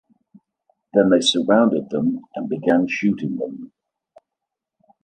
Then 0.95 1.11
they 1.11 1.21
surrounded 1.21 1.91
them 1.91 2.21
and 2.33 2.49
began 2.49 2.87
shooting 2.87 3.35
them. 3.35 3.71